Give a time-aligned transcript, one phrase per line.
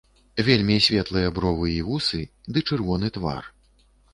[0.45, 2.21] Вельмі светлыя бровы і вусы
[2.57, 3.43] ды чырвоны твар.